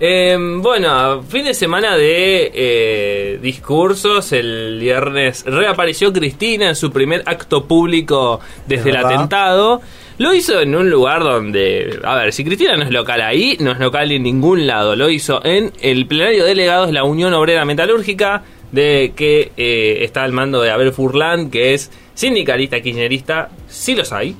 Eh, 0.00 0.36
bueno, 0.58 1.22
fin 1.22 1.44
de 1.44 1.54
semana 1.54 1.96
de 1.96 2.50
eh, 2.54 3.38
discursos. 3.40 4.32
El 4.32 4.78
viernes 4.80 5.44
reapareció 5.46 6.12
Cristina 6.12 6.68
en 6.68 6.76
su 6.76 6.90
primer 6.90 7.22
acto 7.26 7.64
público 7.64 8.40
desde 8.66 8.90
el 8.90 8.96
atentado. 8.96 9.80
Lo 10.16 10.32
hizo 10.32 10.60
en 10.60 10.76
un 10.76 10.88
lugar 10.90 11.24
donde, 11.24 11.98
a 12.04 12.14
ver, 12.14 12.32
si 12.32 12.44
Cristina 12.44 12.76
no 12.76 12.84
es 12.84 12.90
local 12.90 13.20
ahí, 13.20 13.56
no 13.58 13.72
es 13.72 13.80
local 13.80 14.12
en 14.12 14.22
ningún 14.22 14.66
lado. 14.66 14.94
Lo 14.94 15.10
hizo 15.10 15.44
en 15.44 15.72
el 15.80 16.06
plenario 16.06 16.44
de 16.44 16.50
delegados 16.50 16.86
de 16.86 16.92
la 16.92 17.04
Unión 17.04 17.34
Obrera 17.34 17.64
Metalúrgica, 17.64 18.44
de 18.70 19.12
que 19.16 19.50
eh, 19.56 19.98
está 20.02 20.22
al 20.22 20.32
mando 20.32 20.60
de 20.60 20.70
Abel 20.70 20.92
Furlan, 20.92 21.50
que 21.50 21.74
es 21.74 21.90
sindicalista 22.14 22.80
kirchnerista, 22.80 23.50
sí 23.68 23.96
los 23.96 24.12
hay. 24.12 24.36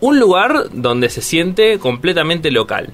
Un 0.00 0.18
lugar 0.18 0.68
donde 0.72 1.10
se 1.10 1.22
siente 1.22 1.78
completamente 1.78 2.50
local. 2.50 2.92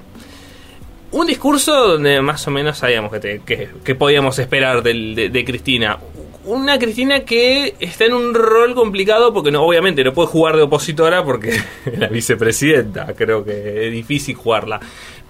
Un 1.14 1.26
discurso 1.28 1.72
donde 1.90 2.20
más 2.20 2.46
o 2.48 2.50
menos 2.50 2.78
sabíamos 2.78 3.12
que, 3.12 3.20
te- 3.20 3.40
que- 3.84 3.94
podíamos 3.94 4.38
esperar 4.38 4.82
de, 4.82 5.28
de 5.30 5.44
Cristina. 5.44 5.98
Una 6.44 6.78
Cristina 6.78 7.20
que 7.20 7.74
está 7.78 8.04
en 8.06 8.14
un 8.14 8.34
rol 8.34 8.74
complicado 8.74 9.32
porque 9.32 9.50
no, 9.52 9.62
obviamente 9.62 10.02
no 10.04 10.12
puede 10.12 10.28
jugar 10.28 10.56
de 10.56 10.62
opositora 10.62 11.24
porque 11.24 11.58
la 11.98 12.08
vicepresidenta, 12.08 13.14
creo 13.14 13.44
que 13.44 13.86
es 13.86 13.92
difícil 13.92 14.34
jugarla. 14.34 14.80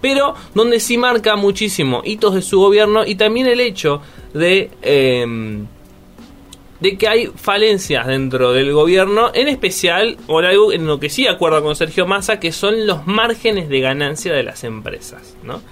Pero 0.01 0.35
donde 0.55 0.81
sí 0.81 0.97
marca 0.97 1.37
muchísimo 1.37 2.01
hitos 2.05 2.35
de 2.35 2.43
su 2.43 2.59
gobierno 2.61 3.05
y 3.07 3.15
también 3.17 3.47
el 3.47 3.61
hecho 3.61 4.01
de... 4.33 4.71
em, 4.83 5.67
de 6.85 6.99
que 6.99 7.09
hay 7.09 7.27
falencias 7.35 8.07
dentro 8.07 8.53
del 8.53 8.71
gobierno, 8.75 9.31
en 9.33 9.49
especial 9.49 10.19
por 10.27 10.45
algo 10.45 10.71
en 10.71 10.87
lo 10.87 11.01
que 11.01 11.09
sí 11.09 11.27
acuerdo 11.27 11.63
con 11.63 11.75
Sergio 11.75 12.07
Massa, 12.07 12.39
que 12.39 12.53
son 12.53 12.87
los 12.87 13.07
márgenes 13.07 13.71
de 13.71 13.81
ganancia 13.81 14.35
de 14.35 14.43
las 14.43 14.65
empresas, 14.65 15.35
¿no? 15.43 15.63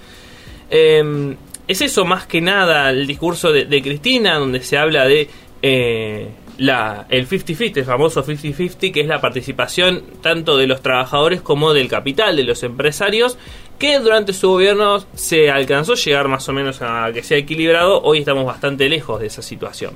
Eh, 0.71 1.35
es 1.67 1.81
eso 1.81 2.03
más 2.03 2.25
que 2.25 2.41
nada 2.41 2.89
el 2.89 3.05
discurso 3.05 3.51
de, 3.51 3.65
de 3.65 3.81
Cristina, 3.83 4.39
donde 4.39 4.61
se 4.61 4.75
habla 4.75 5.05
de 5.05 5.29
eh, 5.61 6.29
la, 6.57 7.05
el 7.09 7.29
50-50, 7.29 7.77
el 7.77 7.85
famoso 7.85 8.25
50-50, 8.25 8.91
que 8.91 9.01
es 9.01 9.07
la 9.07 9.21
participación 9.21 10.01
tanto 10.23 10.57
de 10.57 10.65
los 10.65 10.81
trabajadores 10.81 11.41
como 11.41 11.73
del 11.73 11.89
capital, 11.89 12.35
de 12.35 12.43
los 12.43 12.63
empresarios, 12.63 13.37
que 13.77 13.99
durante 13.99 14.33
su 14.33 14.49
gobierno 14.49 15.05
se 15.13 15.51
alcanzó 15.51 15.93
a 15.93 15.95
llegar 15.95 16.27
más 16.27 16.49
o 16.49 16.53
menos 16.53 16.81
a 16.81 17.11
que 17.13 17.21
sea 17.21 17.37
equilibrado, 17.37 18.01
hoy 18.01 18.17
estamos 18.17 18.45
bastante 18.45 18.89
lejos 18.89 19.19
de 19.19 19.27
esa 19.27 19.43
situación. 19.43 19.93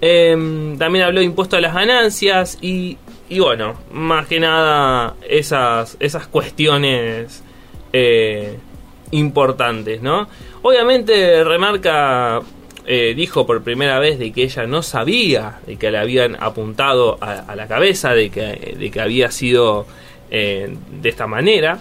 Eh, 0.00 0.76
también 0.78 1.04
habló 1.04 1.20
de 1.20 1.26
impuesto 1.26 1.56
a 1.56 1.60
las 1.60 1.74
ganancias 1.74 2.58
y, 2.62 2.96
y 3.28 3.38
bueno, 3.38 3.74
más 3.92 4.26
que 4.26 4.40
nada 4.40 5.14
esas, 5.28 5.96
esas 6.00 6.26
cuestiones 6.26 7.42
eh, 7.92 8.56
importantes, 9.10 10.00
¿no? 10.02 10.28
Obviamente 10.62 11.42
remarca, 11.44 12.40
eh, 12.86 13.14
dijo 13.14 13.46
por 13.46 13.62
primera 13.62 13.98
vez 13.98 14.18
de 14.18 14.32
que 14.32 14.42
ella 14.44 14.66
no 14.66 14.82
sabía 14.82 15.58
de 15.66 15.76
que 15.76 15.90
le 15.90 15.98
habían 15.98 16.36
apuntado 16.42 17.18
a, 17.20 17.32
a 17.40 17.56
la 17.56 17.66
cabeza, 17.66 18.12
de 18.14 18.30
que, 18.30 18.76
de 18.78 18.90
que 18.90 19.00
había 19.00 19.30
sido 19.30 19.86
eh, 20.30 20.74
de 21.00 21.08
esta 21.08 21.26
manera. 21.26 21.78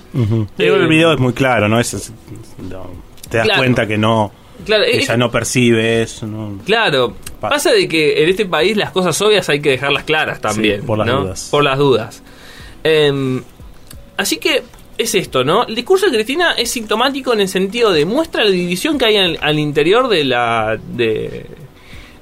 Pero 0.58 0.76
Eh, 0.76 0.80
el 0.82 0.88
video 0.88 1.14
es 1.14 1.20
muy 1.20 1.34
claro, 1.34 1.68
¿no? 1.70 1.80
Es, 1.80 1.94
es- 1.94 2.12
no, 2.70 2.90
te 3.30 3.38
das 3.38 3.46
Claro. 3.46 3.62
cuenta 3.62 3.88
que 3.88 3.98
no. 3.98 4.32
Claro, 4.66 4.84
que 4.86 4.92
es- 4.98 5.04
ella 5.06 5.18
no 5.18 5.32
percibe 5.32 6.02
eso. 6.02 6.28
¿no? 6.28 6.60
Claro, 6.66 7.16
Pa- 7.40 7.50
pasa 7.50 7.72
de 7.72 7.88
que 7.88 8.22
en 8.24 8.30
este 8.30 8.46
país 8.46 8.76
las 8.78 8.92
cosas 8.92 9.20
obvias 9.22 9.48
hay 9.50 9.62
que 9.62 9.70
dejarlas 9.72 10.04
claras 10.04 10.42
también. 10.42 10.82
Sí, 10.82 10.88
por 10.88 10.98
las 10.98 11.08
¿no? 11.08 11.22
dudas. 11.22 11.48
Por 11.52 11.64
las 11.64 11.78
dudas. 11.78 12.24
Em, 12.84 13.42
así 14.18 14.38
que 14.38 14.64
es 14.98 15.16
esto, 15.16 15.44
¿no? 15.44 15.66
El 15.66 15.76
discurso 15.76 16.08
de 16.08 16.12
Cristina 16.14 16.52
es 16.58 16.72
sintomático 16.72 17.32
en 17.34 17.42
el 17.42 17.48
sentido 17.48 17.92
de 17.94 18.06
muestra 18.06 18.44
la 18.44 18.50
división 18.52 18.98
que 18.98 19.06
hay 19.06 19.18
al, 19.18 19.38
al 19.42 19.58
interior 19.60 20.10
de 20.10 20.24
la 20.26 20.78
de, 20.78 21.46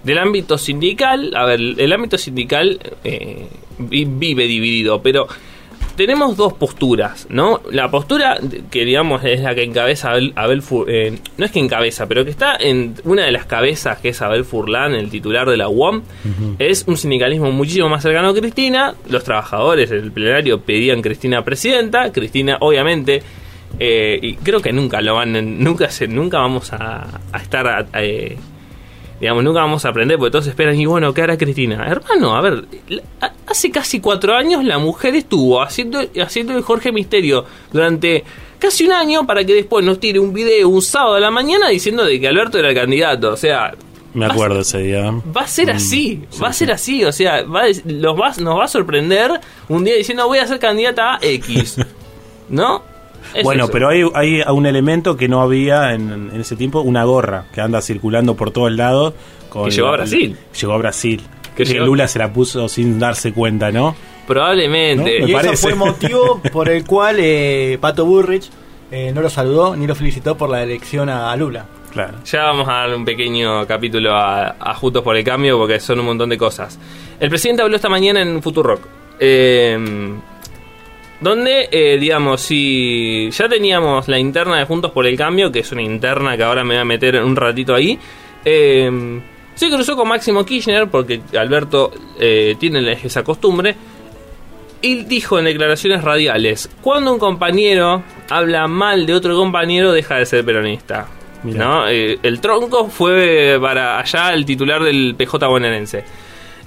del 0.04 0.18
ámbito 0.20 0.58
sindical. 0.58 1.34
A 1.36 1.46
ver, 1.46 1.60
el 1.60 1.92
ámbito 1.94 2.18
sindical 2.20 2.80
eh, 3.04 3.48
vi- 3.80 4.06
vive 4.06 4.46
dividido, 4.48 5.02
pero 5.02 5.28
tenemos 5.98 6.38
dos 6.38 6.54
posturas, 6.54 7.28
¿no? 7.30 7.60
La 7.70 7.92
postura 7.92 8.38
que 8.72 8.86
digamos 8.86 9.26
es 9.26 9.42
la 9.42 9.54
que 9.54 9.64
encabeza 9.64 10.12
Abel, 10.12 10.32
Abel 10.38 10.64
eh, 10.88 11.18
no 11.38 11.46
es 11.46 11.52
que 11.52 11.60
encabeza, 11.60 12.08
pero 12.08 12.24
que 12.24 12.32
está 12.32 12.56
en 12.58 12.94
una 13.04 13.26
de 13.26 13.32
las 13.32 13.46
cabezas 13.46 13.98
que 14.00 14.10
es 14.10 14.22
Abel 14.22 14.46
Furlan, 14.46 14.94
el 14.94 15.10
titular 15.10 15.50
de 15.50 15.58
la 15.58 15.68
UOM, 15.68 16.04
es 16.60 16.86
un 16.88 16.96
sindicalismo 16.96 17.52
muchísimo 17.52 17.90
más 17.90 18.02
cercano 18.04 18.30
a 18.30 18.34
Cristina. 18.34 18.94
Los 19.10 19.26
trabajadores 19.26 19.90
del 19.90 20.12
plenario 20.14 20.62
pedían 20.62 21.02
Cristina 21.02 21.44
presidenta, 21.44 22.14
Cristina 22.14 22.58
obviamente 22.62 23.22
eh, 23.80 24.18
y 24.22 24.36
creo 24.36 24.62
que 24.62 24.72
nunca 24.72 25.02
lo 25.02 25.16
van, 25.16 25.62
nunca 25.62 25.90
se, 25.90 26.08
nunca 26.08 26.38
vamos 26.40 26.72
a, 26.72 27.20
a 27.34 27.38
estar 27.40 27.68
a- 27.68 27.86
a, 27.92 28.04
eh, 28.04 28.38
digamos, 29.20 29.44
nunca 29.44 29.60
vamos 29.62 29.84
a 29.84 29.90
aprender 29.90 30.18
porque 30.18 30.32
todos 30.32 30.48
esperan, 30.48 30.80
y 30.80 30.86
bueno, 30.86 31.14
¿qué 31.14 31.24
hará 31.24 31.38
Cristina? 31.38 31.86
Hermano, 31.88 32.36
a 32.36 32.42
ver, 32.42 32.64
la- 32.88 33.34
hace 33.48 33.72
casi 33.72 34.00
cuatro 34.00 34.36
años 34.36 34.64
la 34.64 34.78
mujer 34.78 35.16
estuvo 35.16 35.62
haciendo, 35.62 36.00
haciendo 36.22 36.56
el 36.56 36.62
Jorge 36.64 36.92
Misterio 36.92 37.46
durante 37.72 38.24
casi 38.60 38.86
un 38.86 38.92
año 38.92 39.26
para 39.26 39.44
que 39.44 39.54
después 39.54 39.86
nos 39.86 40.00
tire 40.00 40.20
un 40.20 40.34
video 40.34 40.68
un 40.70 40.82
sábado 40.82 41.16
a 41.16 41.20
la 41.20 41.32
mañana 41.32 41.70
diciendo 41.70 42.04
de 42.06 42.20
que 42.20 42.28
Alberto 42.28 42.58
era 42.60 42.70
el 42.70 42.76
candidato. 42.76 43.32
O 43.34 43.38
sea, 43.38 43.74
Me 44.14 44.26
va 44.26 44.32
a 44.32 44.36
acuerdo 44.36 44.60
ese 44.62 44.80
día. 44.80 45.12
Va 45.36 45.42
a 45.42 45.48
ser 45.48 45.68
Mm, 45.68 45.76
así, 45.78 46.22
sí, 46.30 46.40
va 46.42 46.48
a 46.50 46.54
ser 46.54 46.68
sí. 46.70 46.74
así, 46.74 47.06
o 47.06 47.12
sea, 47.12 47.44
va 47.44 47.64
los 47.86 48.20
va, 48.20 48.34
nos 48.40 48.58
va 48.60 48.66
a 48.66 48.68
sorprender 48.68 49.32
un 49.70 49.84
día 49.84 49.96
diciendo 49.96 50.28
voy 50.28 50.40
a 50.40 50.48
ser 50.48 50.60
candidata 50.60 51.16
a 51.16 51.20
X, 51.22 51.78
¿no? 52.50 52.82
Es 53.34 53.44
Bueno, 53.44 53.66
eso. 53.66 53.74
pero 53.74 53.90
hay, 53.90 54.04
hay 54.16 54.42
un 54.52 54.66
elemento 54.66 55.18
que 55.18 55.28
no 55.28 55.42
había 55.42 55.94
en, 55.94 56.32
en 56.34 56.40
ese 56.42 56.56
tiempo, 56.56 56.80
una 56.82 57.04
gorra 57.04 57.46
que 57.54 57.60
anda 57.62 57.82
circulando 57.82 58.36
por 58.36 58.52
todos 58.52 58.72
lados. 58.72 59.14
Con 59.50 59.66
Que 59.66 59.72
llegó 59.72 59.88
a 59.90 59.92
Brasil. 59.92 60.38
Llegó 60.60 60.74
a 60.74 60.78
Brasil. 60.78 61.22
Que 61.58 61.64
Que 61.64 61.74
llegó- 61.74 61.86
Lula 61.88 62.08
se 62.08 62.20
la 62.20 62.32
puso 62.32 62.70
sin 62.70 62.98
darse 63.00 63.34
cuenta, 63.34 63.72
¿no? 63.72 63.96
Probablemente. 64.28 65.20
¿No? 65.22 65.28
Y 65.28 65.34
parece. 65.34 65.58
fue 65.58 65.72
el 65.72 65.78
motivo 65.78 66.42
por 66.54 66.70
el 66.70 66.86
cual 66.86 67.18
eh, 67.20 67.78
Pato 67.82 68.06
Burrich 68.06 68.50
eh, 68.92 69.12
no 69.14 69.22
lo 69.22 69.30
saludó 69.30 69.76
ni 69.76 69.88
lo 69.88 69.96
felicitó 69.96 70.38
por 70.38 70.50
la 70.50 70.64
elección 70.64 71.10
a 71.10 71.36
Lula. 71.36 71.66
Claro. 71.92 72.20
Ya 72.26 72.44
vamos 72.44 72.68
a 72.70 72.74
dar 72.74 72.96
un 72.96 73.04
pequeño 73.04 73.66
capítulo 73.66 74.14
a, 74.14 74.56
a 74.60 74.74
Juntos 74.76 75.02
por 75.04 75.18
el 75.18 75.24
Cambio 75.24 75.58
porque 75.58 75.80
son 75.80 76.00
un 76.00 76.06
montón 76.06 76.30
de 76.30 76.38
cosas. 76.38 76.78
El 77.20 77.30
presidente 77.30 77.64
habló 77.64 77.76
esta 77.76 77.90
mañana 77.90 78.22
en 78.22 78.42
Futurock. 78.44 78.82
Eh, 79.20 80.16
donde, 81.20 81.70
eh, 81.72 81.98
digamos, 82.00 82.42
si 82.42 83.30
ya 83.32 83.50
teníamos 83.50 84.08
la 84.08 84.20
interna 84.20 84.58
de 84.60 84.66
Juntos 84.66 84.92
por 84.92 85.08
el 85.08 85.18
Cambio, 85.18 85.52
que 85.52 85.60
es 85.60 85.72
una 85.72 85.82
interna 85.82 86.38
que 86.38 86.44
ahora 86.44 86.64
me 86.64 86.76
voy 86.76 86.82
a 86.82 86.86
meter 86.86 87.16
un 87.24 87.36
ratito 87.36 87.74
ahí, 87.74 87.98
eh, 88.46 89.20
se 89.58 89.70
cruzó 89.72 89.96
con 89.96 90.08
Máximo 90.08 90.46
Kirchner, 90.46 90.88
porque 90.88 91.20
Alberto 91.38 91.92
eh, 92.20 92.56
tiene 92.60 92.92
esa 93.04 93.24
costumbre, 93.24 93.76
y 94.84 95.04
dijo 95.04 95.40
en 95.40 95.46
declaraciones 95.46 96.04
radiales, 96.04 96.70
cuando 96.84 97.12
un 97.12 97.18
compañero 97.18 98.04
habla 98.30 98.68
mal 98.68 99.08
de 99.08 99.16
otro 99.16 99.36
compañero, 99.36 99.92
deja 99.92 100.18
de 100.18 100.28
ser 100.28 100.46
peronista. 100.46 101.08
Mirá. 101.42 101.66
¿no? 101.66 101.88
Eh, 101.88 102.20
el 102.22 102.40
tronco 102.40 102.88
fue 102.88 103.58
para 103.60 104.00
allá 104.00 104.32
el 104.34 104.46
titular 104.46 104.84
del 104.84 105.16
PJ 105.18 105.48
bonaerense. 105.48 106.04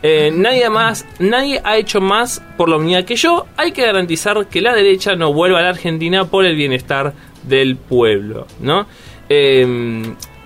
Eh, 0.03 0.33
nadie 0.35 0.69
más, 0.69 1.07
nadie 1.21 1.61
ha 1.63 1.77
hecho 1.77 2.01
más 2.01 2.43
por 2.57 2.69
la 2.69 2.77
unidad 2.77 3.05
que 3.05 3.15
yo. 3.15 3.47
Hay 3.57 3.71
que 3.71 3.83
garantizar 3.83 4.49
que 4.49 4.61
la 4.61 4.75
derecha 4.75 5.15
no 5.15 5.33
vuelva 5.33 5.61
a 5.61 5.63
la 5.63 5.69
Argentina 5.69 6.25
por 6.25 6.45
el 6.45 6.57
bienestar 6.57 7.13
del 7.45 7.77
pueblo, 7.77 8.49
¿no? 8.61 8.87
Eh, 9.29 10.05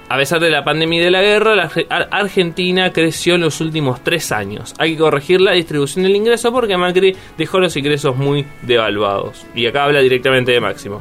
a 0.09 0.16
pesar 0.16 0.41
de 0.41 0.50
la 0.50 0.62
pandemia 0.65 1.00
y 1.00 1.04
de 1.04 1.10
la 1.10 1.22
guerra, 1.22 1.54
la 1.56 1.69
Arge- 1.70 1.87
Ar- 1.88 2.09
Argentina 2.10 2.92
creció 2.92 3.34
en 3.37 3.41
los 3.42 3.60
últimos 3.60 4.03
tres 4.04 4.32
años. 4.32 4.75
Hay 4.78 4.92
que 4.92 4.98
corregir 4.98 5.41
la 5.41 5.53
distribución 5.53 6.03
del 6.04 6.15
ingreso 6.16 6.53
porque 6.53 6.76
Macri 6.76 7.16
dejó 7.38 7.59
los 7.59 7.76
ingresos 7.76 8.16
muy 8.16 8.44
devaluados. 8.62 9.47
Y 9.54 9.66
acá 9.66 9.84
habla 9.84 10.00
directamente 10.00 10.53
de 10.53 10.60
Máximo. 10.60 11.00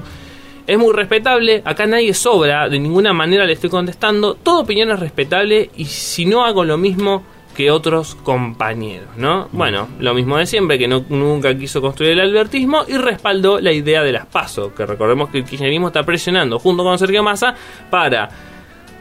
Es 0.66 0.78
muy 0.78 0.94
respetable, 0.94 1.62
acá 1.66 1.86
nadie 1.86 2.14
sobra, 2.14 2.70
de 2.70 2.80
ninguna 2.80 3.12
manera 3.12 3.46
le 3.46 3.54
estoy 3.54 3.70
contestando. 3.70 4.36
Toda 4.36 4.62
opinión 4.62 4.90
es 4.92 5.00
respetable 5.00 5.70
y 5.76 5.86
si 5.86 6.26
no 6.26 6.46
hago 6.46 6.64
lo 6.64 6.78
mismo 6.78 7.24
que 7.54 7.70
otros 7.70 8.16
compañeros, 8.16 9.10
¿no? 9.18 9.48
Bueno, 9.52 9.88
lo 10.00 10.14
mismo 10.16 10.38
de 10.38 10.46
siempre, 10.48 10.80
que 10.80 10.88
no, 10.88 11.06
nunca 11.10 11.56
quiso 11.56 11.82
construir 11.82 12.14
el 12.14 12.22
albertismo 12.22 12.84
y 12.88 12.94
respaldó 12.98 13.60
la 13.60 13.72
idea 13.72 14.02
de 14.02 14.12
las 14.14 14.26
PASO, 14.26 14.74
que 14.74 14.86
recordemos 14.88 15.30
que 15.30 15.40
el 15.40 15.44
kirchnerismo 15.44 15.88
está 15.88 16.02
presionando 16.04 16.58
junto 16.58 16.84
con 16.84 16.98
Sergio 16.98 17.22
Massa 17.22 17.54
para 17.92 18.30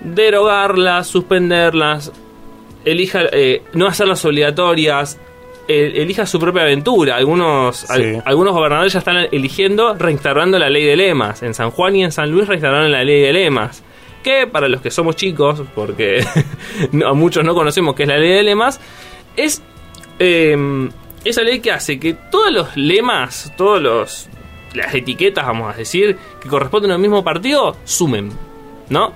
derogarlas, 0.04 1.06
suspenderlas, 1.06 2.12
elija, 2.84 3.22
eh, 3.32 3.62
no 3.74 3.86
hacerlas 3.86 4.24
obligatorias, 4.24 5.18
eh, 5.68 5.92
elija 5.96 6.26
su 6.26 6.38
propia 6.40 6.62
aventura. 6.62 7.16
Algunos, 7.16 7.88
al- 7.90 8.22
algunos 8.24 8.52
gobernadores 8.52 8.92
ya 8.92 8.98
están 8.98 9.28
eligiendo 9.30 9.94
reinstaurando 9.94 10.58
la 10.58 10.68
ley 10.70 10.84
de 10.84 10.96
lemas. 10.96 11.42
En 11.42 11.54
San 11.54 11.70
Juan 11.70 11.96
y 11.96 12.04
en 12.04 12.12
San 12.12 12.30
Luis 12.30 12.48
reinstauraron 12.48 12.90
la 12.90 13.04
ley 13.04 13.20
de 13.22 13.32
lemas. 13.32 13.82
Que 14.22 14.46
para 14.46 14.68
los 14.68 14.80
que 14.80 14.90
somos 14.90 15.16
chicos, 15.16 15.62
porque 15.74 16.24
no- 16.92 17.14
muchos 17.14 17.44
no 17.44 17.54
conocemos 17.54 17.94
qué 17.94 18.04
es 18.04 18.08
la 18.08 18.18
ley 18.18 18.30
de 18.30 18.42
lemas, 18.42 18.80
es 19.36 19.62
eh, 20.18 20.88
esa 21.24 21.42
ley 21.42 21.60
que 21.60 21.70
hace 21.72 21.98
que 21.98 22.14
todos 22.30 22.52
los 22.52 22.76
lemas, 22.76 23.52
todos 23.56 23.80
los 23.80 24.28
las 24.74 24.94
etiquetas, 24.94 25.44
vamos 25.46 25.74
a 25.74 25.76
decir, 25.76 26.16
que 26.40 26.48
corresponden 26.48 26.92
al 26.92 26.98
mismo 26.98 27.22
partido, 27.22 27.76
sumen. 27.84 28.30
¿no? 28.88 29.12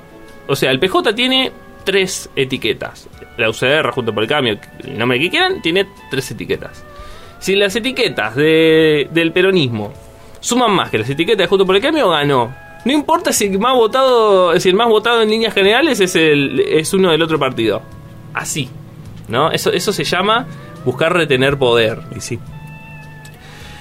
O 0.48 0.56
sea, 0.56 0.70
el 0.70 0.78
PJ 0.80 1.12
tiene 1.14 1.52
tres 1.84 2.30
etiquetas. 2.36 3.08
La 3.36 3.48
UCR, 3.50 3.90
junto 3.90 4.12
por 4.14 4.22
el 4.22 4.28
cambio, 4.28 4.58
el 4.84 4.98
nombre 4.98 5.18
que 5.20 5.30
quieran, 5.30 5.60
tiene 5.62 5.86
tres 6.10 6.30
etiquetas. 6.30 6.84
Si 7.38 7.54
las 7.54 7.74
etiquetas 7.76 8.34
de- 8.34 9.08
del 9.12 9.32
peronismo 9.32 9.92
suman 10.40 10.70
más 10.72 10.90
que 10.90 10.98
las 10.98 11.10
etiquetas 11.10 11.38
de 11.44 11.46
Junto 11.48 11.66
por 11.66 11.76
el 11.76 11.82
Cambio, 11.82 12.08
ganó. 12.08 12.54
No 12.84 12.92
importa 12.92 13.32
si 13.32 13.46
el 13.46 13.58
más 13.58 13.74
votado, 13.74 14.58
si 14.60 14.68
el 14.68 14.74
más 14.76 14.88
votado 14.88 15.20
en 15.22 15.28
líneas 15.30 15.52
generales 15.52 16.00
es 16.00 16.14
el 16.16 16.60
es 16.60 16.94
uno 16.94 17.10
del 17.10 17.20
otro 17.20 17.38
partido. 17.38 17.82
Así, 18.32 18.68
¿no? 19.28 19.50
Eso 19.50 19.70
eso 19.72 19.92
se 19.92 20.04
llama 20.04 20.46
buscar 20.84 21.12
retener 21.12 21.58
poder. 21.58 22.00
Y 22.16 22.20
sí. 22.20 22.38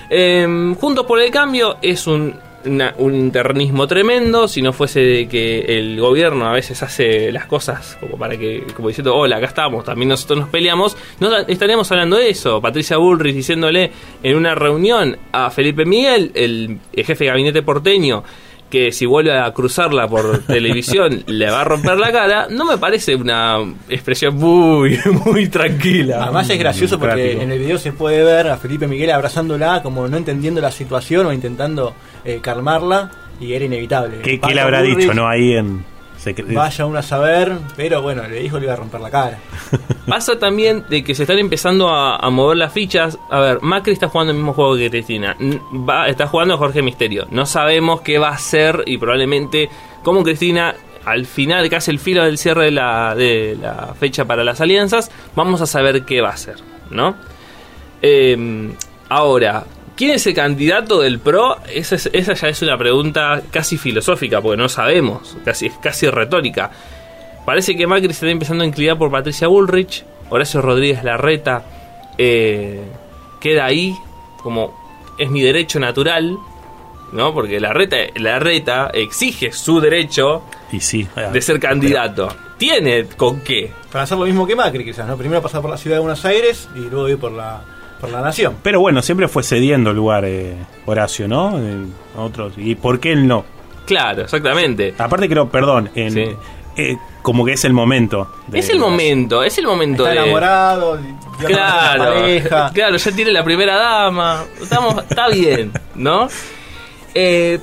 Eh, 0.09 0.75
Juntos 0.79 1.05
por 1.05 1.19
el 1.19 1.31
Cambio 1.31 1.77
es 1.81 2.07
un, 2.07 2.35
una- 2.65 2.93
un 2.97 3.15
internismo 3.15 3.87
tremendo. 3.87 4.47
Si 4.47 4.61
no 4.61 4.73
fuese 4.73 4.99
de 4.99 5.27
que 5.27 5.59
el 5.77 5.99
gobierno 5.99 6.47
a 6.47 6.51
veces 6.53 6.81
hace 6.83 7.31
las 7.31 7.45
cosas 7.45 7.97
como 7.99 8.17
para 8.17 8.37
que, 8.37 8.63
como 8.75 8.87
diciendo, 8.89 9.15
hola, 9.15 9.37
acá 9.37 9.47
estamos, 9.47 9.83
también 9.85 10.09
nosotros 10.09 10.39
nos 10.39 10.49
peleamos, 10.49 10.97
no 11.19 11.35
estaríamos 11.47 11.91
hablando 11.91 12.17
de 12.17 12.29
eso. 12.29 12.61
Patricia 12.61 12.97
Bullrich 12.97 13.35
diciéndole 13.35 13.91
en 14.23 14.35
una 14.37 14.55
reunión 14.55 15.17
a 15.31 15.49
Felipe 15.51 15.85
Miguel, 15.85 16.31
el, 16.35 16.79
el 16.93 17.05
jefe 17.05 17.23
de 17.25 17.29
gabinete 17.29 17.61
porteño, 17.63 18.23
que 18.69 18.91
si 18.91 19.05
vuelve 19.05 19.37
a 19.37 19.49
cruzarla 19.53 20.07
por 20.07 20.39
televisión 20.47 21.23
le 21.27 21.49
va 21.51 21.61
a 21.61 21.63
romper 21.63 21.97
la 21.99 22.11
cara, 22.11 22.47
no 22.49 22.65
me 22.65 22.77
parece 22.79 23.15
una 23.15 23.59
expresión 23.89 24.35
muy, 24.35 24.99
muy 25.25 25.47
tranquila. 25.49 26.23
Además 26.23 26.49
es 26.49 26.57
gracioso 26.59 26.99
porque 26.99 27.33
en 27.43 27.51
el 27.51 27.59
video 27.59 27.77
se 27.77 27.91
puede 27.93 28.23
ver 28.23 28.47
a 28.47 28.57
Felipe 28.57 28.87
Miguel 28.87 29.11
abrazándola 29.11 29.83
como 29.83 30.07
no 30.07 30.17
entendiendo 30.17 30.61
la 30.61 30.71
situación 30.71 31.27
o 31.27 31.31
intentando 31.31 31.93
eh, 32.25 32.39
calmarla 32.41 33.11
y 33.39 33.53
era 33.53 33.65
inevitable. 33.65 34.21
¿Qué, 34.21 34.39
qué 34.39 34.53
le 34.53 34.61
habrá 34.61 34.81
dicho, 34.81 35.13
no? 35.13 35.27
Ahí 35.27 35.53
en. 35.53 35.85
Vaya 36.53 36.87
uno 36.87 36.97
a 36.97 37.03
saber, 37.03 37.55
pero 37.75 38.01
bueno, 38.01 38.27
le 38.27 38.39
dijo 38.39 38.55
que 38.55 38.61
le 38.61 38.65
iba 38.65 38.73
a 38.73 38.77
romper 38.77 38.99
la 38.99 39.11
cara. 39.11 39.37
Pasa 40.07 40.39
también 40.39 40.83
de 40.89 41.03
que 41.03 41.13
se 41.13 41.23
están 41.23 41.37
empezando 41.37 41.89
a, 41.89 42.15
a 42.15 42.29
mover 42.31 42.57
las 42.57 42.73
fichas. 42.73 43.19
A 43.29 43.39
ver, 43.39 43.61
Macri 43.61 43.93
está 43.93 44.09
jugando 44.09 44.31
el 44.31 44.37
mismo 44.37 44.53
juego 44.53 44.75
que 44.75 44.89
Cristina. 44.89 45.37
Va, 45.87 46.07
está 46.07 46.25
jugando 46.25 46.57
Jorge 46.57 46.81
Misterio. 46.81 47.27
No 47.29 47.45
sabemos 47.45 48.01
qué 48.01 48.17
va 48.17 48.29
a 48.29 48.33
hacer 48.33 48.83
y 48.87 48.97
probablemente 48.97 49.69
como 50.03 50.23
Cristina 50.23 50.73
al 51.05 51.27
final, 51.27 51.69
casi 51.69 51.91
el 51.91 51.99
filo 51.99 52.23
del 52.23 52.39
cierre 52.39 52.65
de 52.65 52.71
la, 52.71 53.13
de 53.13 53.55
la 53.61 53.93
fecha 53.99 54.25
para 54.25 54.43
las 54.43 54.59
alianzas, 54.59 55.11
vamos 55.35 55.61
a 55.61 55.67
saber 55.67 56.03
qué 56.03 56.19
va 56.19 56.29
a 56.29 56.33
hacer, 56.33 56.55
¿no? 56.89 57.15
Eh, 58.01 58.71
ahora, 59.09 59.65
¿quién 59.95 60.11
es 60.11 60.25
el 60.27 60.33
candidato 60.33 60.99
del 61.01 61.19
PRO? 61.19 61.57
Esa, 61.73 61.95
es- 61.95 62.09
esa 62.13 62.33
ya 62.33 62.49
es 62.49 62.61
una 62.61 62.77
pregunta 62.77 63.41
casi 63.51 63.77
filosófica, 63.77 64.41
porque 64.41 64.57
no 64.57 64.69
sabemos, 64.69 65.37
casi, 65.45 65.67
es 65.67 65.73
casi 65.81 66.09
retórica. 66.09 66.71
Parece 67.45 67.75
que 67.75 67.85
Macri 67.87 68.07
se 68.07 68.13
está 68.13 68.29
empezando 68.29 68.63
a 68.63 68.67
inclinar 68.67 68.97
por 68.97 69.11
Patricia 69.11 69.47
Bullrich, 69.47 70.03
Horacio 70.29 70.61
Rodríguez 70.61 71.03
Larreta 71.03 71.63
eh, 72.17 72.81
queda 73.39 73.65
ahí 73.65 73.95
como 74.41 74.73
es 75.19 75.29
mi 75.29 75.41
derecho 75.41 75.79
natural, 75.79 76.37
¿no? 77.11 77.33
Porque 77.33 77.59
Larreta, 77.59 77.97
Larreta 78.15 78.89
exige 78.93 79.51
su 79.51 79.79
derecho 79.79 80.43
Y 80.71 80.79
sí. 80.79 81.07
eh, 81.15 81.29
de 81.31 81.41
ser 81.41 81.59
candidato. 81.59 82.29
¿Tiene 82.57 83.05
con 83.05 83.41
qué? 83.41 83.71
Para 83.91 84.03
hacer 84.05 84.17
lo 84.17 84.25
mismo 84.25 84.47
que 84.47 84.55
Macri, 84.55 84.83
quizás, 84.85 85.07
¿no? 85.07 85.15
Primero 85.17 85.41
pasar 85.41 85.61
por 85.61 85.69
la 85.69 85.77
ciudad 85.77 85.97
de 85.97 86.01
Buenos 86.01 86.23
Aires 86.25 86.67
y 86.75 86.79
luego 86.79 87.09
ir 87.09 87.17
por 87.19 87.31
la, 87.31 87.61
por 87.99 88.09
la 88.11 88.21
nación. 88.21 88.55
Pero 88.63 88.79
bueno, 88.79 89.01
siempre 89.01 89.27
fue 89.27 89.43
cediendo 89.43 89.93
lugar 89.93 90.25
eh, 90.25 90.55
Horacio, 90.85 91.27
¿no? 91.27 91.57
En 91.57 91.93
otros. 92.17 92.53
¿Y 92.57 92.75
por 92.75 92.99
qué 92.99 93.11
él 93.13 93.27
no? 93.27 93.45
Claro, 93.85 94.23
exactamente. 94.23 94.93
Aparte 94.97 95.29
creo, 95.29 95.49
perdón, 95.49 95.89
en, 95.95 96.11
Sí. 96.11 96.25
eh, 96.77 96.97
como 97.21 97.45
que 97.45 97.53
es 97.53 97.65
el 97.65 97.73
momento. 97.73 98.27
de- 98.47 98.59
Es 98.59 98.69
el 98.69 98.79
momento, 98.79 99.43
es 99.43 99.57
el 99.57 99.65
momento 99.67 100.03
Está 100.07 100.13
de... 100.13 100.23
enamorado, 100.23 100.99
Claro, 101.45 102.03
pareja. 102.15 102.71
claro, 102.73 102.97
ya 102.97 103.11
tiene 103.11 103.31
la 103.31 103.43
primera 103.43 103.75
dama. 103.77 104.43
Estamos, 104.61 105.03
está 105.03 105.27
bien, 105.29 105.71
¿no? 105.95 106.27
Eh, 107.13 107.59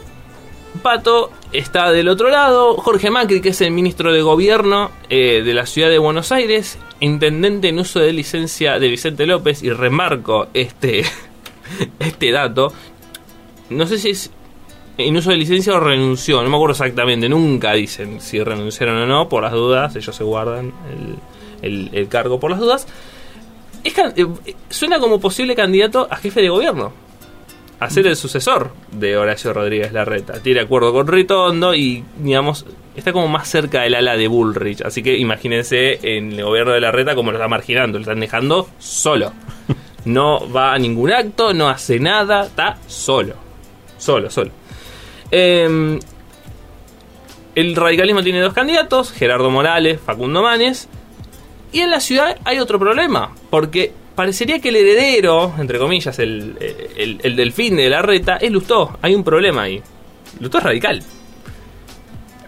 Pato 0.82 1.31
está 1.52 1.90
del 1.93 2.08
otro 2.08 2.28
lado. 2.31 2.75
Jorge 2.76 3.10
Macri, 3.10 3.40
que 3.40 3.50
es 3.50 3.60
el 3.60 3.70
ministro 3.72 4.12
de 4.12 4.22
Gobierno 4.22 4.90
eh, 5.08 5.43
de 5.44 5.54
la 5.54 5.66
ciudad 5.66 5.88
de 5.88 5.99
Buenos 5.99 6.32
Aires, 6.32 6.78
intendente 7.00 7.69
en 7.69 7.78
uso 7.78 8.00
de 8.00 8.12
licencia 8.12 8.78
de 8.78 8.88
Vicente 8.88 9.26
López, 9.26 9.62
y 9.62 9.70
remarco 9.70 10.49
este, 10.54 11.04
este 11.99 12.31
dato. 12.31 12.72
No 13.70 13.87
sé 13.87 13.99
si 13.99 14.10
es 14.10 14.31
en 14.99 15.16
uso 15.16 15.31
de 15.31 15.37
licencia 15.37 15.75
o 15.75 15.81
renunció, 15.81 16.43
no 16.43 16.50
me 16.50 16.56
acuerdo 16.56 16.72
exactamente, 16.72 17.26
nunca 17.28 17.72
dicen 17.72 18.20
si 18.20 18.43
renunciaron 18.43 18.98
o 18.98 19.06
no, 19.06 19.28
por 19.28 19.43
las 19.43 19.52
dudas, 19.52 19.96
ellos 19.96 20.14
se 20.14 20.22
guardan 20.22 20.72
el, 21.62 21.88
el- 21.93 22.08
cargo 22.08 22.38
por 22.38 22.50
las 22.50 22.60
dudas. 22.60 22.87
Es 23.84 23.94
eh, 23.98 24.26
suena 24.69 25.00
como 25.00 25.19
posible 25.19 25.55
candidato 25.56 26.06
a 26.10 26.16
jefe 26.16 26.43
de 26.43 26.50
gobierno, 26.50 26.93
a 27.84 27.90
ser 27.90 28.06
el 28.06 28.17
sucesor 28.17 28.73
de 28.90 29.17
Horacio 29.17 29.52
Rodríguez 29.52 29.93
Larreta. 29.93 30.34
Tiene 30.43 30.61
acuerdo 30.61 30.93
con 30.93 31.06
Ritondo 31.06 31.75
y, 31.75 32.05
digamos, 32.19 32.67
está 32.94 33.12
como 33.12 33.29
más 33.29 33.49
cerca 33.49 33.82
del 33.82 33.94
ala 33.94 34.17
de 34.17 34.29
Bullrich. 34.29 34.82
Así 34.82 35.02
que 35.02 35.17
imagínense 35.17 35.99
en 36.02 36.32
el 36.32 36.44
gobierno 36.44 36.73
de 36.73 36.81
Larreta 36.81 37.14
como 37.14 37.31
lo 37.31 37.38
está 37.38 37.49
marginando, 37.49 37.99
lo 37.99 38.02
están 38.02 38.20
dejando 38.20 38.69
solo. 38.79 39.32
No 40.05 40.50
va 40.50 40.75
a 40.75 40.79
ningún 40.79 41.12
acto, 41.12 41.55
no 41.55 41.69
hace 41.69 42.00
nada, 42.00 42.46
está 42.46 42.79
solo. 42.87 43.34
Solo, 43.99 44.31
solo. 44.31 44.50
Eh, 45.31 45.99
el 47.55 47.76
radicalismo 47.76 48.23
tiene 48.23 48.40
dos 48.40 48.55
candidatos, 48.55 49.12
Gerardo 49.12 49.50
Morales, 49.50 50.00
Facundo 50.00 50.43
Manes. 50.43 50.88
Y 51.70 51.81
en 51.81 51.90
la 51.90 52.00
ciudad 52.00 52.37
hay 52.44 52.58
otro 52.58 52.79
problema, 52.79 53.32
porque 53.50 53.93
parecería 54.14 54.58
que 54.60 54.68
el 54.70 54.76
heredero, 54.76 55.52
entre 55.58 55.78
comillas, 55.78 56.18
el, 56.18 56.56
el, 56.96 57.18
el 57.22 57.36
delfín 57.36 57.76
de 57.76 57.88
la 57.90 58.02
reta, 58.02 58.36
es 58.36 58.50
Lustó. 58.50 58.98
Hay 59.02 59.14
un 59.14 59.24
problema 59.24 59.62
ahí. 59.62 59.82
Lustó 60.40 60.58
es 60.58 60.64
radical. 60.64 61.02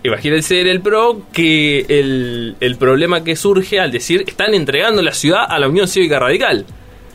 Imagínense 0.02 0.61
en 0.61 0.66
el 0.66 0.81
PRO 0.82 1.22
que 1.32 1.87
el, 1.88 2.56
el 2.61 2.76
problema 2.76 3.25
que 3.25 3.37
surge 3.37 3.81
al 3.81 3.90
decir 3.90 4.25
están 4.26 4.52
entregando 4.52 5.00
la 5.00 5.12
ciudad 5.14 5.44
a 5.49 5.58
la 5.58 5.66
Unión 5.69 5.88
Cívica 5.88 6.19
Radical. 6.19 6.66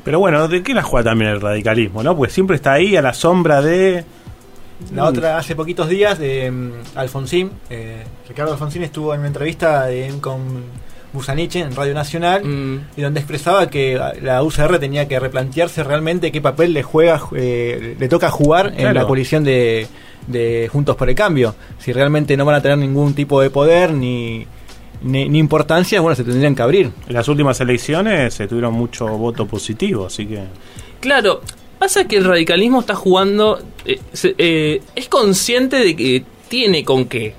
Pero 0.03 0.17
bueno, 0.17 0.47
¿de 0.47 0.63
qué 0.63 0.73
la 0.73 0.81
juega 0.81 1.11
también 1.11 1.29
el 1.29 1.39
radicalismo, 1.41 2.01
no? 2.01 2.17
Pues 2.17 2.33
siempre 2.33 2.55
está 2.55 2.73
ahí 2.73 2.95
a 2.95 3.01
la 3.03 3.13
sombra 3.13 3.61
de. 3.61 4.03
La 4.95 5.03
otra, 5.05 5.37
hace 5.37 5.55
poquitos 5.55 5.87
días, 5.89 6.17
de 6.17 6.49
mm, 6.49 6.71
Alfonsín. 6.95 7.51
eh, 7.69 8.05
Ricardo 8.27 8.53
Alfonsín 8.53 8.81
estuvo 8.81 9.13
en 9.13 9.19
una 9.19 9.27
entrevista 9.27 9.85
de- 9.85 10.13
con 10.21 10.63
Busaniche 11.13 11.59
en 11.59 11.75
Radio 11.75 11.93
Nacional. 11.93 12.43
Mm, 12.43 12.79
Y 12.97 13.01
donde 13.01 13.19
expresaba 13.19 13.69
que 13.69 13.99
la 14.21 14.43
UCR 14.43 14.79
tenía 14.79 15.07
que 15.07 15.19
replantearse 15.19 15.83
realmente 15.83 16.31
qué 16.31 16.41
papel 16.41 16.73
le 16.73 16.83
juega, 16.83 17.21
eh, 17.35 17.95
le 17.99 18.07
toca 18.07 18.29
jugar 18.29 18.73
en 18.77 18.93
la 18.93 19.05
coalición 19.07 19.43
de, 19.43 19.87
de 20.27 20.69
Juntos 20.71 20.95
por 20.95 21.09
el 21.09 21.15
Cambio. 21.15 21.55
Si 21.79 21.91
realmente 21.93 22.35
no 22.37 22.45
van 22.45 22.55
a 22.55 22.61
tener 22.61 22.77
ningún 22.77 23.13
tipo 23.13 23.41
de 23.41 23.49
poder 23.49 23.91
ni, 23.93 24.45
ni, 25.01 25.27
ni 25.29 25.39
importancia, 25.39 26.01
bueno, 26.01 26.15
se 26.15 26.23
tendrían 26.23 26.55
que 26.55 26.61
abrir. 26.61 26.91
En 27.07 27.13
las 27.13 27.27
últimas 27.27 27.59
elecciones 27.61 28.33
se 28.33 28.47
tuvieron 28.47 28.73
mucho 28.73 29.07
voto 29.07 29.45
positivo, 29.47 30.05
así 30.05 30.25
que. 30.25 30.39
Claro, 30.99 31.41
pasa 31.79 32.05
que 32.07 32.17
el 32.17 32.25
radicalismo 32.25 32.81
está 32.81 32.93
jugando, 32.95 33.59
eh, 33.85 33.99
se- 34.13 34.35
eh, 34.37 34.81
es 34.95 35.07
consciente 35.07 35.77
de 35.77 35.95
que 35.95 36.23
tiene 36.49 36.83
con 36.83 37.05
qué, 37.05 37.33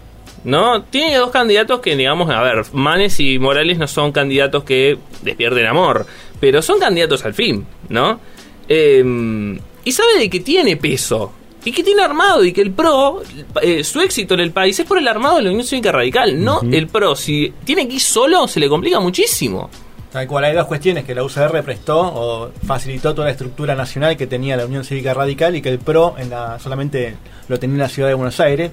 ¿no? 0.45 0.83
Tiene 0.85 1.17
dos 1.17 1.31
candidatos 1.31 1.81
que, 1.81 1.97
digamos, 1.97 2.31
a 2.31 2.43
ver, 2.43 2.65
Manes 2.73 3.21
y 3.21 3.39
Morales 3.39 3.79
no 3.79 3.87
son 3.87 4.13
candidatos 4.13 4.65
que 4.65 4.99
despierten 5.23 5.67
amor, 5.67 6.07
pero 6.41 6.63
son 6.63 6.79
candidatos 6.79 7.25
al 7.25 7.35
fin, 7.35 7.67
¿no? 7.89 8.21
Eh, 8.69 9.59
y 9.85 9.93
sabe 9.93 10.19
de 10.19 10.31
que 10.31 10.41
tiene 10.41 10.77
peso. 10.77 11.33
Y 11.63 11.73
que 11.73 11.83
tiene 11.83 12.03
armado 12.03 12.43
y 12.43 12.53
que 12.53 12.63
el 12.63 12.71
PRO, 12.71 13.23
eh, 13.61 13.85
su 13.85 14.01
éxito 14.01 14.33
en 14.33 14.41
el 14.41 14.51
país 14.51 14.81
es 14.81 14.87
por 14.87 14.97
el 14.97 15.07
armado 15.07 15.37
de 15.37 15.43
la 15.43 15.51
Unión 15.51 15.67
Cívica 15.67 15.93
Radical, 15.93 16.43
no 16.43 16.63
el 16.63 16.87
PRO. 16.87 17.15
Si 17.15 17.53
tiene 17.65 17.87
que 17.87 17.95
ir 17.95 18.01
solo, 18.01 18.49
se 18.49 18.61
le 18.61 18.69
complica 18.69 18.99
muchísimo. 18.99 19.69
Tal 20.11 20.27
cual, 20.27 20.45
hay 20.45 20.55
dos 20.55 20.67
cuestiones 20.67 21.05
que 21.05 21.15
la 21.15 21.23
UCR 21.23 21.63
prestó 21.63 22.01
o 22.01 22.51
facilitó 22.67 23.15
toda 23.15 23.27
la 23.27 23.33
estructura 23.33 23.75
nacional 23.75 24.17
que 24.17 24.27
tenía 24.27 24.57
la 24.57 24.65
Unión 24.65 24.85
Cívica 24.85 25.13
Radical 25.13 25.55
y 25.55 25.63
que 25.63 25.69
el 25.69 25.79
PRO 25.79 26.17
en 26.19 26.31
la, 26.31 26.59
solamente 26.59 27.17
lo 27.47 27.59
tenía 27.59 27.75
en 27.75 27.81
la 27.81 27.89
ciudad 27.89 28.09
de 28.09 28.15
Buenos 28.15 28.41
Aires. 28.41 28.71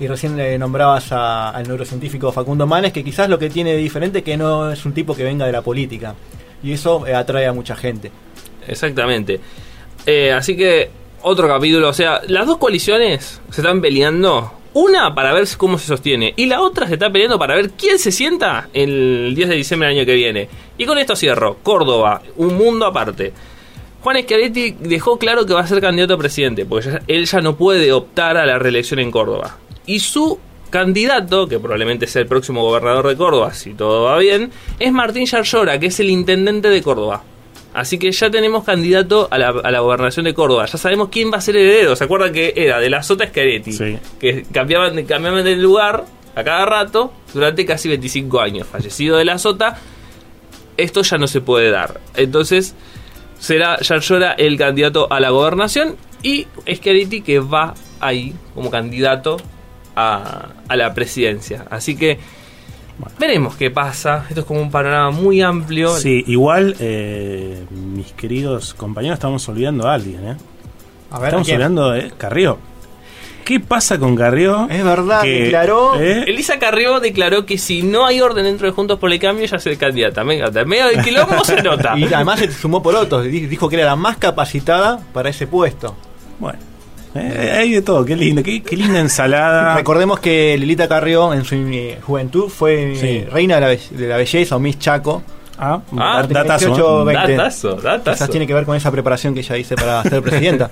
Y 0.00 0.06
recién 0.08 0.36
le 0.36 0.58
nombrabas 0.58 1.12
al 1.12 1.62
neurocientífico 1.68 2.32
Facundo 2.32 2.66
Manes, 2.66 2.92
que 2.92 3.04
quizás 3.04 3.28
lo 3.28 3.38
que 3.38 3.50
tiene 3.50 3.72
de 3.72 3.76
diferente 3.76 4.22
que 4.22 4.36
no 4.36 4.72
es 4.72 4.84
un 4.86 4.92
tipo 4.94 5.14
que 5.14 5.22
venga 5.24 5.44
de 5.46 5.52
la 5.52 5.60
política. 5.62 6.14
Y 6.62 6.72
eso 6.72 7.06
eh, 7.06 7.14
atrae 7.14 7.46
a 7.46 7.52
mucha 7.52 7.76
gente. 7.76 8.10
Exactamente. 8.66 9.40
Eh, 10.06 10.32
así 10.32 10.56
que, 10.56 10.90
otro 11.22 11.46
capítulo. 11.48 11.88
O 11.88 11.92
sea, 11.92 12.20
las 12.28 12.46
dos 12.46 12.56
coaliciones 12.56 13.40
se 13.50 13.60
están 13.60 13.80
peleando. 13.80 14.52
Una 14.72 15.14
para 15.14 15.32
ver 15.32 15.46
cómo 15.58 15.78
se 15.78 15.86
sostiene. 15.86 16.32
Y 16.36 16.46
la 16.46 16.60
otra 16.62 16.86
se 16.86 16.94
está 16.94 17.10
peleando 17.10 17.38
para 17.38 17.56
ver 17.56 17.70
quién 17.70 17.98
se 17.98 18.12
sienta 18.12 18.68
el 18.72 19.32
10 19.34 19.48
de 19.48 19.56
diciembre 19.56 19.88
del 19.88 19.98
año 19.98 20.06
que 20.06 20.14
viene. 20.14 20.48
Y 20.78 20.86
con 20.86 20.96
esto 20.96 21.16
cierro. 21.16 21.58
Córdoba, 21.62 22.22
un 22.36 22.56
mundo 22.56 22.86
aparte. 22.86 23.32
Juan 24.02 24.16
Schiaretti 24.22 24.76
dejó 24.80 25.18
claro 25.18 25.44
que 25.44 25.52
va 25.52 25.60
a 25.60 25.66
ser 25.66 25.80
candidato 25.80 26.14
a 26.14 26.18
presidente. 26.18 26.64
Porque 26.64 26.88
ya- 26.90 27.02
él 27.08 27.26
ya 27.26 27.40
no 27.40 27.56
puede 27.56 27.92
optar 27.92 28.36
a 28.38 28.46
la 28.46 28.58
reelección 28.58 29.00
en 29.00 29.10
Córdoba. 29.10 29.56
Y 29.90 30.00
su 30.00 30.38
candidato, 30.70 31.48
que 31.48 31.58
probablemente 31.58 32.06
sea 32.06 32.22
el 32.22 32.28
próximo 32.28 32.62
gobernador 32.62 33.08
de 33.08 33.16
Córdoba, 33.16 33.52
si 33.54 33.74
todo 33.74 34.04
va 34.04 34.18
bien, 34.18 34.50
es 34.78 34.92
Martín 34.92 35.26
Yarlora, 35.26 35.80
que 35.80 35.86
es 35.86 35.98
el 36.00 36.10
intendente 36.10 36.68
de 36.68 36.80
Córdoba. 36.82 37.24
Así 37.74 37.98
que 37.98 38.10
ya 38.12 38.30
tenemos 38.30 38.64
candidato 38.64 39.26
a 39.30 39.38
la, 39.38 39.48
a 39.48 39.70
la 39.70 39.80
gobernación 39.80 40.24
de 40.24 40.34
Córdoba. 40.34 40.66
Ya 40.66 40.78
sabemos 40.78 41.08
quién 41.10 41.32
va 41.32 41.38
a 41.38 41.40
ser 41.40 41.56
el 41.56 41.66
heredero. 41.66 41.96
¿Se 41.96 42.04
acuerdan 42.04 42.32
que 42.32 42.52
era 42.56 42.78
de 42.80 42.88
la 42.90 43.02
Sota 43.02 43.26
Scaretti? 43.26 43.72
Sí. 43.72 43.98
Que 44.20 44.44
cambiaban, 44.52 44.94
de- 44.96 45.04
cambiaban 45.04 45.44
de 45.44 45.56
lugar 45.56 46.04
a 46.36 46.44
cada 46.44 46.66
rato 46.66 47.12
durante 47.34 47.64
casi 47.66 47.88
25 47.88 48.40
años. 48.40 48.66
Fallecido 48.68 49.16
de 49.18 49.24
la 49.24 49.38
Sota, 49.38 49.76
esto 50.76 51.02
ya 51.02 51.18
no 51.18 51.26
se 51.26 51.40
puede 51.40 51.70
dar. 51.70 52.00
Entonces 52.16 52.74
será 53.38 53.78
Yarlora 53.80 54.32
el 54.32 54.56
candidato 54.56 55.06
a 55.12 55.18
la 55.20 55.30
gobernación 55.30 55.96
y 56.22 56.46
Schiaretti 56.68 57.22
que 57.22 57.38
va 57.40 57.74
ahí 58.00 58.34
como 58.54 58.70
candidato 58.70 59.36
a, 59.96 60.48
a 60.68 60.76
la 60.76 60.94
presidencia. 60.94 61.64
Así 61.70 61.96
que 61.96 62.18
veremos 63.18 63.56
qué 63.56 63.70
pasa. 63.70 64.24
Esto 64.28 64.40
es 64.40 64.46
como 64.46 64.60
un 64.60 64.70
panorama 64.70 65.10
muy 65.10 65.40
amplio. 65.42 65.96
Sí, 65.96 66.24
igual, 66.26 66.76
eh, 66.80 67.64
mis 67.70 68.12
queridos 68.12 68.74
compañeros, 68.74 69.16
estamos 69.18 69.48
olvidando 69.48 69.88
a 69.88 69.94
alguien, 69.94 70.28
¿eh? 70.28 70.36
A 71.10 71.18
ver, 71.18 71.28
Estamos 71.28 71.50
hablando 71.50 71.90
de 71.90 72.10
Carrió. 72.16 72.58
¿Qué 73.44 73.58
pasa 73.58 73.98
con 73.98 74.14
Carrió? 74.14 74.68
Es 74.70 74.84
verdad, 74.84 75.22
declaró- 75.24 75.98
¿eh? 76.00 76.22
Elisa 76.28 76.58
Carrió 76.60 77.00
declaró 77.00 77.46
que 77.46 77.58
si 77.58 77.82
no 77.82 78.06
hay 78.06 78.20
orden 78.20 78.44
dentro 78.44 78.66
de 78.68 78.72
Juntos 78.72 78.98
por 79.00 79.10
el 79.10 79.18
Cambio, 79.18 79.44
ya 79.46 79.58
se 79.58 79.76
candidata. 79.76 80.22
Venga, 80.22 80.50
en 80.54 80.68
medio 80.68 80.86
del 80.86 81.02
quilombo 81.02 81.42
se 81.44 81.60
nota. 81.60 81.94
Y 81.98 82.04
además 82.12 82.38
se 82.38 82.52
sumó 82.52 82.80
por 82.80 82.94
otros. 82.94 83.24
di- 83.24 83.46
Dijo 83.46 83.68
que 83.68 83.74
era 83.76 83.86
la 83.86 83.96
más 83.96 84.18
capacitada 84.18 85.00
para 85.12 85.30
ese 85.30 85.48
puesto. 85.48 85.96
Bueno, 86.38 86.60
eh, 87.14 87.56
hay 87.58 87.72
de 87.72 87.82
todo, 87.82 88.04
qué 88.04 88.14
lindo, 88.16 88.42
qué, 88.42 88.62
qué 88.62 88.76
linda 88.76 89.00
ensalada. 89.00 89.74
Recordemos 89.76 90.20
que 90.20 90.56
Lilita 90.58 90.88
Carrió 90.88 91.32
en 91.34 91.44
su 91.44 91.54
eh, 91.56 91.98
juventud 92.02 92.48
fue 92.48 92.94
Sí. 92.96 93.06
eh, 93.06 93.28
reina 93.32 93.56
de 93.56 93.60
la, 93.60 93.66
be- 93.68 93.80
de 93.90 94.08
la 94.08 94.16
belleza 94.16 94.56
o 94.56 94.60
Miss 94.60 94.78
Chaco. 94.78 95.22
Ah, 95.62 95.82
Ah, 95.98 96.24
datazo, 96.26 96.66
28. 96.68 97.04
20. 97.04 97.36
Datazo, 97.36 97.74
datazo. 97.74 98.12
Quizás 98.12 98.30
tiene 98.30 98.46
que 98.46 98.54
ver 98.54 98.64
con 98.64 98.76
esa 98.76 98.90
preparación 98.90 99.34
que 99.34 99.40
ella 99.40 99.56
hice 99.58 99.74
para 99.76 100.02
ser 100.04 100.22
presidenta. 100.22 100.70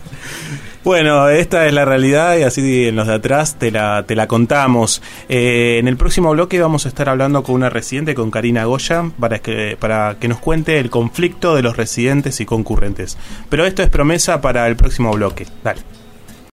Bueno, 0.82 1.28
esta 1.28 1.66
es 1.66 1.74
la 1.74 1.84
realidad 1.84 2.38
y 2.38 2.42
así 2.44 2.86
en 2.88 2.96
los 2.96 3.06
de 3.06 3.14
atrás 3.14 3.56
te 3.58 3.70
la, 3.70 4.04
te 4.06 4.14
la 4.16 4.26
contamos. 4.26 5.02
Eh, 5.28 5.76
en 5.78 5.88
el 5.88 5.98
próximo 5.98 6.30
bloque 6.30 6.58
vamos 6.58 6.86
a 6.86 6.88
estar 6.88 7.10
hablando 7.10 7.42
con 7.42 7.56
una 7.56 7.68
residente, 7.68 8.14
con 8.14 8.30
Karina 8.30 8.64
Goya, 8.64 9.10
para 9.20 9.40
que, 9.40 9.76
para 9.78 10.16
que 10.18 10.28
nos 10.28 10.38
cuente 10.38 10.78
el 10.78 10.88
conflicto 10.88 11.54
de 11.54 11.60
los 11.62 11.76
residentes 11.76 12.40
y 12.40 12.46
concurrentes. 12.46 13.18
Pero 13.50 13.66
esto 13.66 13.82
es 13.82 13.90
promesa 13.90 14.40
para 14.40 14.66
el 14.68 14.76
próximo 14.76 15.12
bloque. 15.12 15.46
Dale. 15.62 15.80